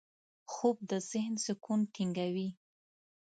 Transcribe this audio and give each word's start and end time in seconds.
خوب 0.51 0.77
د 0.89 0.91
ذهن 1.09 1.33
سکون 1.45 1.79
ټینګوي 1.93 2.49